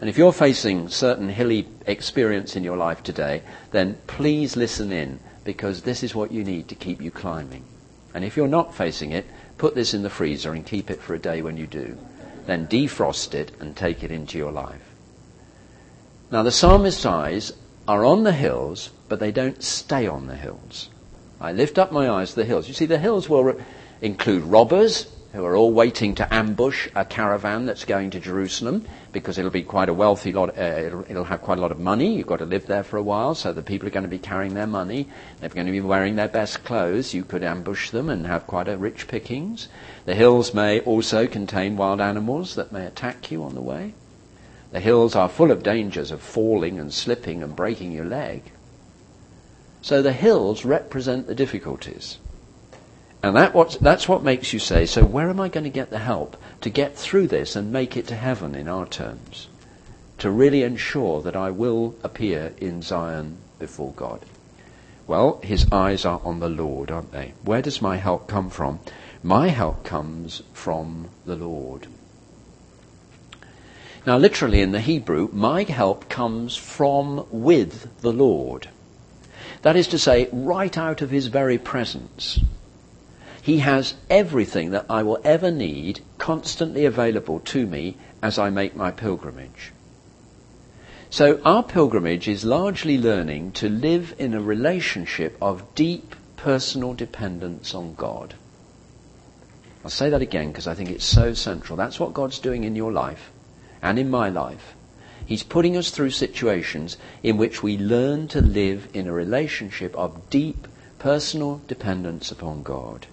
[0.01, 5.21] And if you're facing certain hilly experience in your life today, then please listen in
[5.45, 7.65] because this is what you need to keep you climbing.
[8.15, 9.27] And if you're not facing it,
[9.59, 11.99] put this in the freezer and keep it for a day when you do.
[12.47, 14.88] Then defrost it and take it into your life.
[16.31, 17.53] Now the psalmist's eyes
[17.87, 20.91] are on the hills, but they don't stay on the hills.
[21.41, 22.69] I lift up my eyes to the hills.
[22.69, 23.65] You see, the hills will re-
[24.03, 29.37] include robbers, who are all waiting to ambush a caravan that's going to Jerusalem because
[29.37, 32.17] it'll be quite a wealthy lot, uh, it'll, it'll, have quite a lot of money.
[32.17, 34.19] You've got to live there for a while, so the people are going to be
[34.19, 35.07] carrying their money.
[35.41, 37.13] They're going to be wearing their best clothes.
[37.13, 39.69] You could ambush them and have quite a rich pickings.
[40.07, 43.93] The hills may also contain wild animals that may attack you on the way.
[44.71, 48.53] The hills are full of dangers of falling and slipping and breaking your leg.
[49.81, 52.19] So the hills represent the difficulties.
[53.23, 55.91] And that what, that's what makes you say, so where am I going to get
[55.91, 59.49] the help to get through this and make it to heaven in our terms?
[60.19, 64.25] To really ensure that I will appear in Zion before God.
[65.07, 67.33] Well, his eyes are on the Lord, aren't they?
[67.43, 68.81] Where does my help come from?
[69.23, 71.87] My help comes from the Lord.
[74.09, 78.71] Now, literally in the Hebrew, my help comes from with the Lord.
[79.61, 82.41] That is to say, right out of his very presence.
[83.43, 88.75] He has everything that I will ever need constantly available to me as I make
[88.75, 89.73] my pilgrimage.
[91.11, 97.75] So our pilgrimage is largely learning to live in a relationship of deep personal dependence
[97.75, 98.37] on God.
[99.85, 101.77] I'll say that again because I think it's so central.
[101.77, 103.33] That's what God's doing in your life
[103.83, 104.75] and in my life.
[105.25, 110.31] He's putting us through situations in which we learn to live in a relationship of
[110.31, 110.67] deep
[110.99, 113.07] personal dependence upon God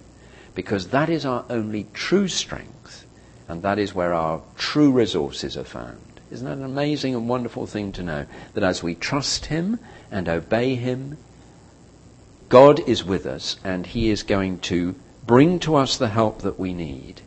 [0.56, 3.06] because that is our only true strength,
[3.46, 6.00] and that is where our true resources are found.
[6.30, 8.26] Isn't that an amazing and wonderful thing to know?
[8.54, 9.78] That as we trust Him
[10.10, 11.18] and obey Him,
[12.48, 16.58] God is with us, and He is going to bring to us the help that
[16.58, 17.20] we need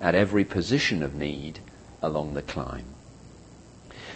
[0.00, 1.58] at every position of need
[2.02, 2.84] along the climb.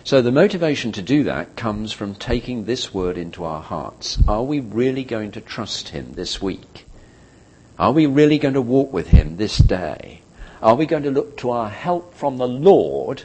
[0.02, 4.18] So the motivation to do that comes from taking this word into our hearts.
[4.26, 6.86] Are we really going to trust Him this week?
[7.78, 10.22] Are we really going to walk with Him this day?
[10.62, 13.22] Are we going to look to our help from the Lord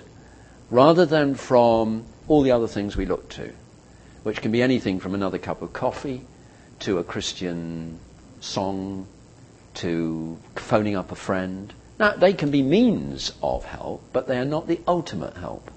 [0.69, 3.53] rather than from all the other things we look to,
[4.23, 6.21] which can be anything from another cup of coffee
[6.79, 7.99] to a Christian
[8.39, 9.07] song
[9.75, 11.73] to phoning up a friend?
[11.97, 15.71] Now, they can be means of help, but they are not the ultimate help.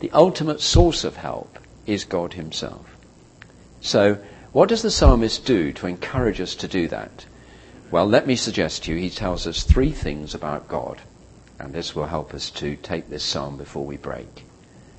[0.00, 2.96] The ultimate source of help is God Himself.
[3.80, 4.18] So,
[4.52, 7.26] what does the psalmist do to encourage us to do that?
[7.90, 11.00] Well, let me suggest to you, he tells us three things about God,
[11.58, 14.44] and this will help us to take this psalm before we break.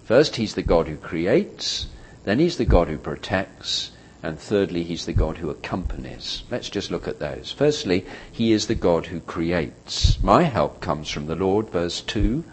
[0.06, 1.88] First, he's the God who creates,
[2.24, 6.44] then he's the God who protects, and thirdly, he's the God who accompanies.
[6.52, 7.52] Let's just look at those.
[7.52, 10.22] Firstly, he is the God who creates.
[10.22, 12.44] My help comes from the Lord, verse 2,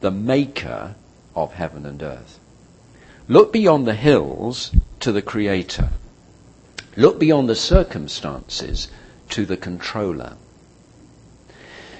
[0.00, 0.94] the maker
[1.34, 2.38] of heaven and earth.
[3.28, 5.90] Look beyond the hills to the Creator.
[6.96, 8.88] Look beyond the circumstances
[9.30, 10.36] to the controller.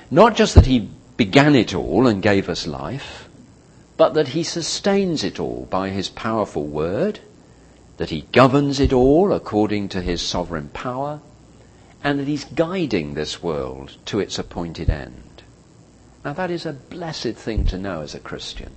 [0.08, 3.28] Not just that he began it all and gave us life,
[3.96, 7.18] but that he sustains it all by his powerful word,
[7.96, 11.20] that he governs it all according to his sovereign power,
[12.02, 15.42] and that he's guiding this world to its appointed end.
[16.24, 18.72] Now that is a blessed thing to know as a Christian,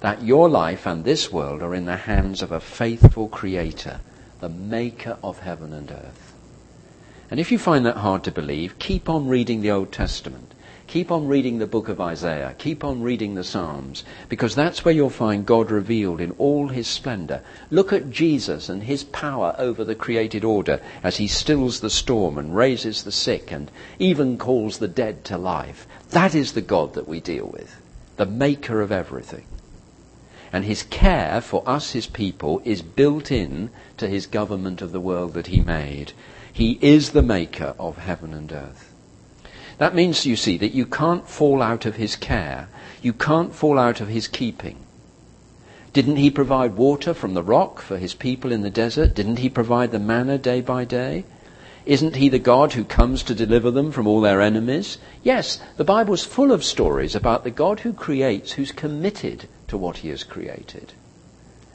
[0.00, 4.00] that your life and this world are in the hands of a faithful creator,
[4.40, 6.34] the maker of heaven and earth.
[7.30, 10.53] And if you find that hard to believe, keep on reading the Old Testament.
[10.94, 12.54] Keep on reading the book of Isaiah.
[12.56, 16.86] Keep on reading the Psalms, because that's where you'll find God revealed in all his
[16.86, 17.42] splendor.
[17.68, 22.38] Look at Jesus and his power over the created order as he stills the storm
[22.38, 25.84] and raises the sick and even calls the dead to life.
[26.10, 27.74] That is the God that we deal with,
[28.16, 29.46] the maker of everything.
[30.52, 35.00] And his care for us, his people, is built in to his government of the
[35.00, 36.12] world that he made.
[36.52, 38.93] He is the maker of heaven and earth.
[39.84, 42.68] That means, you see, that you can't fall out of his care.
[43.02, 44.78] You can't fall out of his keeping.
[45.92, 49.14] Didn't he provide water from the rock for his people in the desert?
[49.14, 51.26] Didn't he provide the manna day by day?
[51.84, 54.96] Isn't he the God who comes to deliver them from all their enemies?
[55.22, 59.98] Yes, the Bible's full of stories about the God who creates, who's committed to what
[59.98, 60.94] he has created.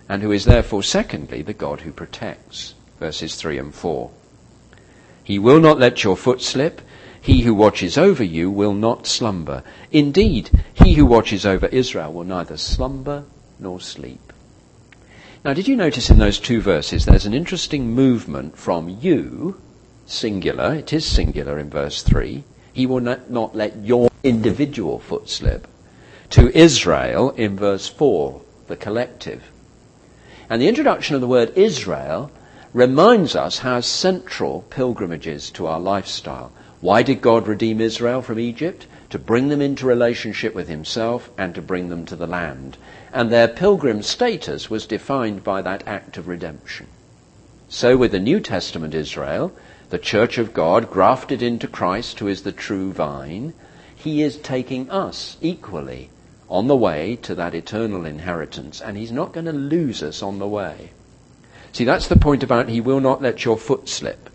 [0.09, 2.73] And who is therefore, secondly, the God who protects.
[2.99, 4.09] Verses 3 and 4.
[5.23, 6.81] He will not let your foot slip.
[7.21, 9.63] He who watches over you will not slumber.
[9.91, 13.25] Indeed, he who watches over Israel will neither slumber
[13.59, 14.33] nor sleep.
[15.43, 19.59] Now, did you notice in those two verses there's an interesting movement from you,
[20.05, 22.43] singular, it is singular in verse 3,
[22.73, 25.67] he will not, not let your individual foot slip,
[26.31, 29.43] to Israel in verse 4, the collective.
[30.49, 32.31] And the introduction of the word Israel
[32.73, 36.51] reminds us how central pilgrimage is to our lifestyle.
[36.81, 38.87] Why did God redeem Israel from Egypt?
[39.09, 42.77] To bring them into relationship with himself and to bring them to the land.
[43.11, 46.87] And their pilgrim status was defined by that act of redemption.
[47.67, 49.51] So with the New Testament Israel,
[49.89, 53.53] the church of God grafted into Christ who is the true vine,
[53.95, 56.09] he is taking us equally
[56.49, 60.39] on the way to that eternal inheritance and he's not going to lose us on
[60.39, 60.91] the way.
[61.73, 64.29] See, that's the point about he will not let your foot slip.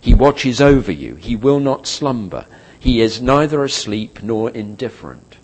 [0.00, 1.16] He watches over you.
[1.16, 2.46] He will not slumber.
[2.78, 5.36] He is neither asleep nor indifferent.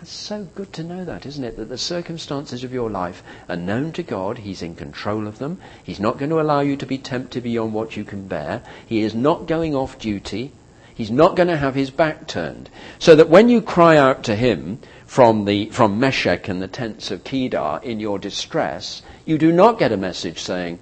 [0.00, 1.56] It's so good to know that, isn't it?
[1.56, 4.38] That the circumstances of your life are known to God.
[4.38, 5.58] He's in control of them.
[5.82, 8.62] He's not going to allow you to be tempted beyond what you can bear.
[8.86, 10.52] He is not going off duty.
[10.94, 12.70] He's not going to have his back turned.
[12.98, 17.10] So that when you cry out to him from the, from Meshech and the tents
[17.10, 20.78] of Kedar in your distress, you do not get a message saying,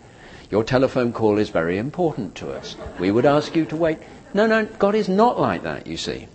[0.50, 2.76] your telephone call is very important to us.
[2.98, 3.98] We would ask you to wait.
[4.34, 6.28] No, no, God is not like that, you see.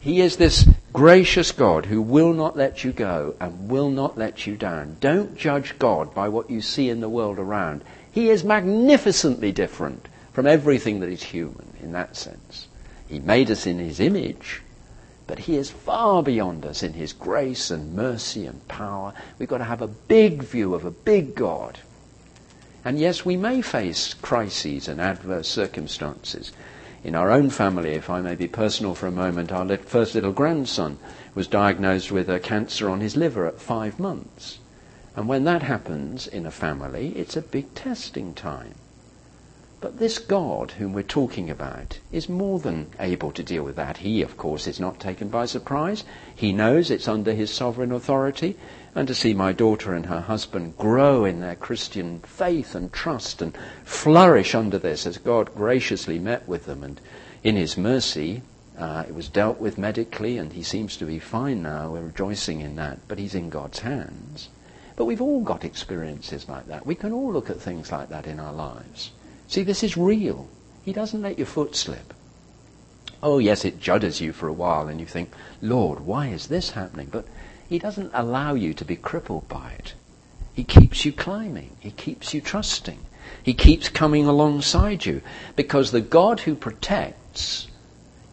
[0.00, 4.46] He is this gracious God who will not let you go and will not let
[4.46, 4.96] you down.
[5.00, 7.82] Don't judge God by what you see in the world around.
[8.10, 12.66] He is magnificently different from everything that is human in that sense.
[13.08, 14.62] He made us in His image,
[15.26, 19.12] but He is far beyond us in His grace and mercy and power.
[19.38, 21.78] We've got to have a big view of a big God.
[22.84, 26.52] And yes, we may face crises and adverse circumstances.
[27.02, 30.32] In our own family, if I may be personal for a moment, our first little
[30.32, 30.98] grandson
[31.34, 34.58] was diagnosed with a cancer on his liver at five months.
[35.16, 38.74] And when that happens in a family, it's a big testing time.
[39.80, 43.98] But this God whom we're talking about is more than able to deal with that.
[43.98, 46.04] He, of course, is not taken by surprise.
[46.34, 48.56] He knows it's under his sovereign authority.
[48.94, 53.40] And to see my daughter and her husband grow in their Christian faith and trust
[53.40, 56.82] and flourish under this as God graciously met with them.
[56.82, 57.00] And
[57.44, 58.42] in his mercy,
[58.76, 61.90] uh, it was dealt with medically, and he seems to be fine now.
[61.90, 62.98] We're rejoicing in that.
[63.06, 64.48] But he's in God's hands.
[64.96, 66.84] But we've all got experiences like that.
[66.84, 69.12] We can all look at things like that in our lives.
[69.46, 70.48] See, this is real.
[70.84, 72.12] He doesn't let your foot slip.
[73.22, 76.70] Oh, yes, it judders you for a while, and you think, Lord, why is this
[76.70, 77.08] happening?
[77.10, 77.26] But
[77.70, 79.94] He doesn't allow you to be crippled by it.
[80.54, 81.76] He keeps you climbing.
[81.78, 82.98] He keeps you trusting.
[83.44, 85.22] He keeps coming alongside you.
[85.54, 87.68] Because the God who protects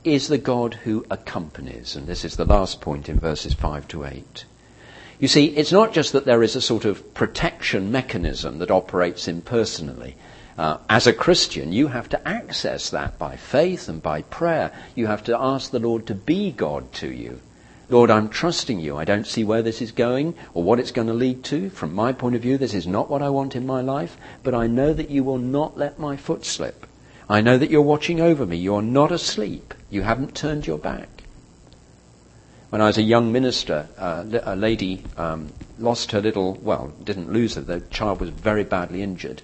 [0.04, 1.96] is the God who accompanies.
[1.96, 4.46] And this is the last point in verses 5 to 8.
[5.20, 9.28] You see, it's not just that there is a sort of protection mechanism that operates
[9.28, 10.16] impersonally.
[10.58, 14.72] Uh, as a Christian, you have to access that by faith and by prayer.
[14.96, 17.40] You have to ask the Lord to be God to you.
[17.90, 18.98] Lord, I'm trusting you.
[18.98, 21.70] I don't see where this is going or what it's going to lead to.
[21.70, 24.54] From my point of view, this is not what I want in my life, but
[24.54, 26.86] I know that you will not let my foot slip.
[27.30, 28.58] I know that you're watching over me.
[28.58, 29.74] You're not asleep.
[29.90, 31.24] You haven't turned your back.
[32.70, 37.32] When I was a young minister, uh, a lady um, lost her little, well, didn't
[37.32, 37.62] lose her.
[37.62, 39.42] The child was very badly injured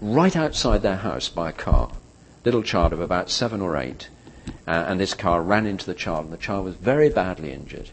[0.00, 1.90] right outside their house by a car.
[2.44, 4.08] Little child of about seven or eight.
[4.66, 7.90] Uh, and this car ran into the child, and the child was very badly injured.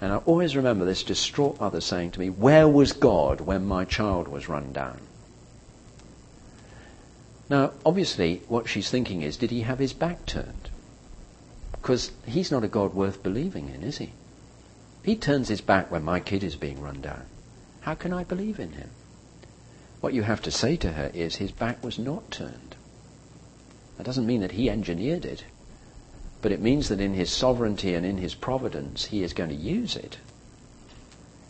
[0.00, 3.84] And I always remember this distraught mother saying to me, Where was God when my
[3.84, 5.00] child was run down?
[7.50, 10.68] Now, obviously, what she's thinking is, did he have his back turned?
[11.72, 14.12] Because he's not a God worth believing in, is he?
[15.02, 17.22] He turns his back when my kid is being run down,
[17.80, 18.90] how can I believe in him?
[20.00, 22.76] What you have to say to her is his back was not turned.
[23.96, 25.44] That doesn't mean that he engineered it,
[26.40, 29.56] but it means that in his sovereignty and in his providence, he is going to
[29.56, 30.18] use it.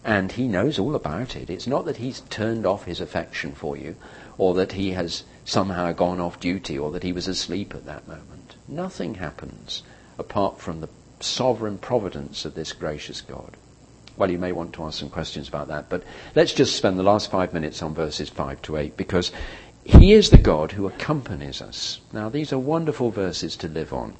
[0.05, 1.51] And he knows all about it.
[1.51, 3.97] It's not that he's turned off his affection for you,
[4.39, 8.09] or that he has somehow gone off duty, or that he was asleep at that
[8.09, 8.55] moment.
[8.67, 9.83] Nothing happens
[10.19, 10.89] apart from the
[11.21, 13.57] sovereign providence of this gracious God.
[14.17, 16.03] Well, you may want to ask some questions about that, but
[16.35, 19.31] let's just spend the last five minutes on verses 5 to 8 because
[19.85, 22.01] he is the God who accompanies us.
[22.13, 24.15] Now, these are wonderful verses to live on.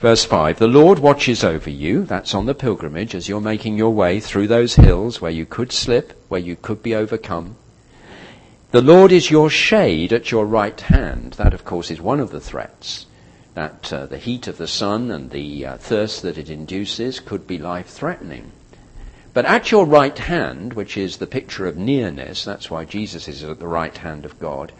[0.00, 3.92] Verse 5 The Lord watches over you, that's on the pilgrimage, as you're making your
[3.92, 7.56] way through those hills where you could slip, where you could be overcome.
[8.70, 11.34] The Lord is your shade at your right hand.
[11.34, 13.04] That, of course, is one of the threats
[13.52, 17.46] that uh, the heat of the sun and the uh, thirst that it induces could
[17.46, 18.52] be life threatening.
[19.34, 23.44] But at your right hand, which is the picture of nearness, that's why Jesus is
[23.44, 24.72] at the right hand of God,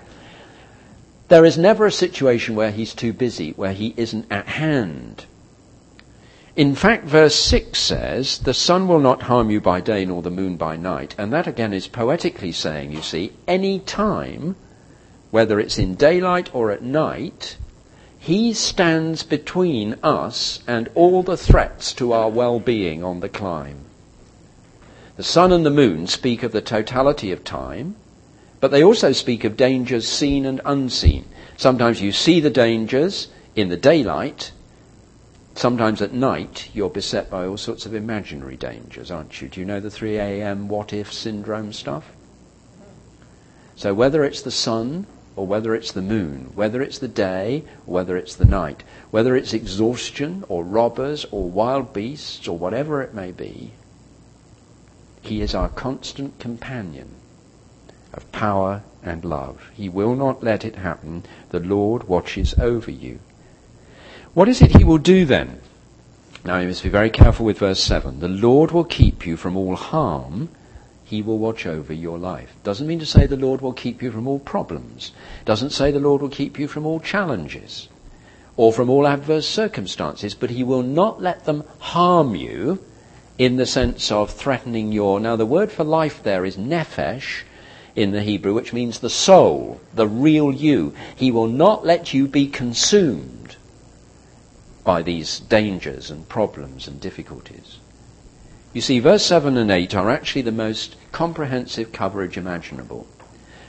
[1.30, 5.24] there is never a situation where he's too busy, where he isn't at hand.
[6.56, 10.30] In fact, verse 6 says, The sun will not harm you by day nor the
[10.32, 11.14] moon by night.
[11.16, 14.56] And that again is poetically saying, you see, any time,
[15.30, 17.56] whether it's in daylight or at night,
[18.18, 23.84] he stands between us and all the threats to our well-being on the climb.
[25.16, 27.94] The sun and the moon speak of the totality of time,
[28.60, 31.24] but they also speak of dangers seen and unseen.
[31.56, 34.52] Sometimes you see the dangers in the daylight,
[35.60, 39.48] Sometimes at night, you're beset by all sorts of imaginary dangers, aren't you?
[39.48, 40.68] Do you know the 3 a.m.
[40.68, 42.12] what if syndrome stuff?
[43.76, 45.06] So whether it's the sun
[45.36, 49.36] or whether it's the moon, whether it's the day or whether it's the night, whether
[49.36, 53.72] it's exhaustion or robbers or wild beasts or whatever it may be,
[55.20, 57.16] he is our constant companion
[58.12, 59.70] of power and love.
[59.74, 61.24] He will not let it happen.
[61.50, 63.20] The Lord watches over you.
[64.34, 65.60] What is it he will do then?
[66.44, 68.20] Now you must be very careful with verse 7.
[68.20, 70.48] The Lord will keep you from all harm.
[71.04, 72.54] He will watch over your life.
[72.62, 75.12] Doesn't mean to say the Lord will keep you from all problems.
[75.44, 77.88] Doesn't say the Lord will keep you from all challenges
[78.56, 82.78] or from all adverse circumstances, but he will not let them harm you
[83.38, 85.18] in the sense of threatening your.
[85.18, 87.42] Now the word for life there is nephesh
[88.00, 90.94] in the Hebrew, which means the soul, the real you.
[91.14, 93.56] He will not let you be consumed
[94.84, 97.78] by these dangers and problems and difficulties.
[98.72, 103.06] You see, verse 7 and 8 are actually the most comprehensive coverage imaginable.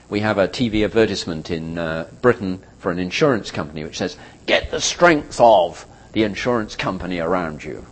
[0.10, 4.72] We have a TV advertisement in uh, Britain for an insurance company which says, Get
[4.72, 7.86] the strength of the insurance company around you.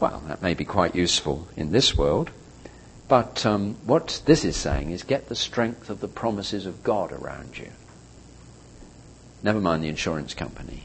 [0.00, 2.30] Well, that may be quite useful in this world,
[3.12, 7.12] but um, what this is saying is get the strength of the promises of God
[7.12, 7.68] around you.
[9.42, 10.84] Never mind the insurance company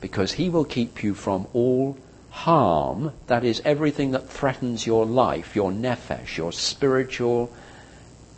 [0.00, 1.98] because he will keep you from all
[2.30, 7.52] harm, that is, everything that threatens your life, your nephesh, your spiritual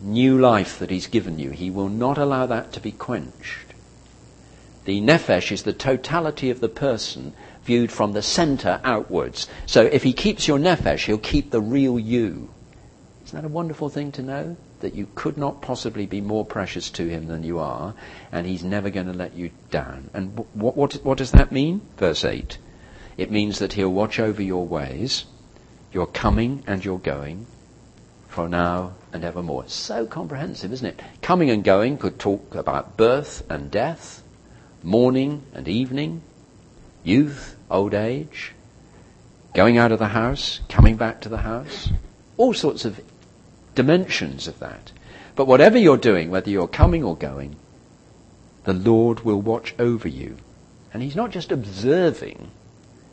[0.01, 1.51] new life that he's given you.
[1.51, 3.73] He will not allow that to be quenched.
[4.83, 7.31] The nephesh is the totality of the person
[7.63, 9.47] viewed from the center outwards.
[9.65, 12.49] So if he keeps your nephesh, he'll keep the real you.
[13.27, 14.57] Isn't that a wonderful thing to know?
[14.79, 17.93] that you could not possibly be more precious to him than you are,
[18.31, 20.09] and he's never going to let you down.
[20.13, 21.81] And what, what, what does that mean?
[21.97, 22.57] Verse 8.
[23.17, 25.25] It means that he'll watch over your ways,
[25.91, 27.47] your coming and your going,
[28.27, 29.63] for now and evermore.
[29.67, 31.01] So comprehensive, isn't it?
[31.21, 34.21] Coming and going could talk about birth and death,
[34.83, 36.21] morning and evening,
[37.03, 38.53] youth, old age,
[39.55, 41.89] going out of the house, coming back to the house,
[42.37, 43.01] all sorts of
[43.77, 44.91] dimensions of that.
[45.35, 47.55] But whatever you're doing, whether you're coming or going,
[48.63, 50.37] the Lord will watch over you.
[50.91, 52.49] And He's not just observing,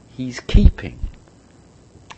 [0.09, 0.99] He's keeping.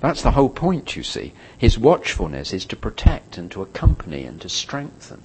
[0.00, 1.32] That's the whole point, you see.
[1.58, 5.22] His watchfulness is to protect and to accompany and to strengthen.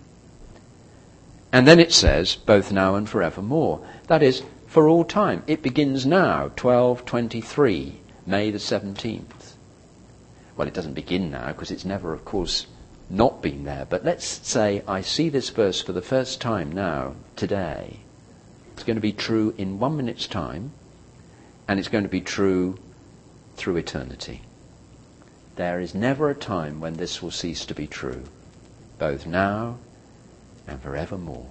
[1.51, 3.85] And then it says, both now and forevermore.
[4.07, 5.43] That is, for all time.
[5.45, 9.53] It begins now, 1223, May the 17th.
[10.55, 12.65] Well, it doesn't begin now because it's never, of course,
[13.11, 13.85] not been there.
[13.89, 17.99] But let's say I see this verse for the first time now, today.
[18.73, 20.71] It's going to be true in one minute's time,
[21.67, 22.79] and it's going to be true
[23.55, 24.41] through eternity.
[25.55, 28.23] There is never a time when this will cease to be true,
[28.97, 29.77] both now
[30.67, 31.47] and forevermore.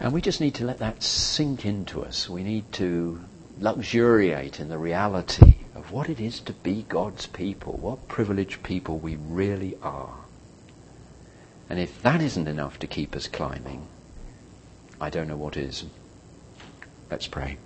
[0.00, 2.28] And we just need to let that sink into us.
[2.28, 3.20] We need to
[3.58, 8.98] luxuriate in the reality of what it is to be God's people, what privileged people
[8.98, 10.14] we really are.
[11.68, 13.86] And if that isn't enough to keep us climbing,
[15.00, 15.84] I don't know what is.
[17.10, 17.58] Let's pray.